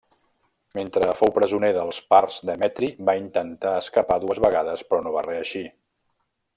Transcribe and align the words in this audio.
Mentre 0.77 1.09
fou 1.19 1.31
presoner 1.35 1.69
dels 1.75 1.99
parts 2.13 2.39
Demetri 2.51 2.89
va 3.11 3.17
intentar 3.21 3.77
escapar 3.85 4.21
dues 4.25 4.45
vegades 4.49 4.87
però 4.91 5.07
no 5.09 5.17
va 5.19 5.27
reeixir. 5.33 5.67